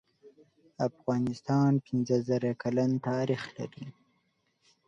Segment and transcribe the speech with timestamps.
[0.87, 3.85] افغانستان پنځه زره کلن تاریخ لری